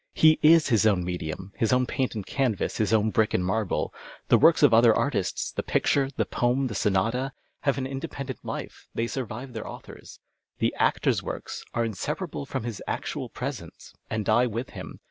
[0.15, 3.93] He is his own medium, his own paint and canvas, his own l)rick and marble.
[4.29, 8.87] The works of other artists, the picture, the poem, the sonata, have an independent life,
[8.95, 10.19] they survive their authors;
[10.57, 14.99] the actor's works are in separa})le from his actual presence, and die with him.